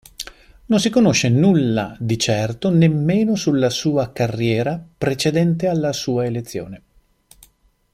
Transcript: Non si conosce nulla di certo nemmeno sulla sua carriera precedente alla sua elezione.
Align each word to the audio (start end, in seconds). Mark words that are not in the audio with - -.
Non 0.65 0.79
si 0.79 0.89
conosce 0.89 1.29
nulla 1.29 1.95
di 1.99 2.17
certo 2.17 2.71
nemmeno 2.71 3.35
sulla 3.35 3.69
sua 3.69 4.11
carriera 4.11 4.83
precedente 4.97 5.67
alla 5.67 5.93
sua 5.93 6.25
elezione. 6.25 6.81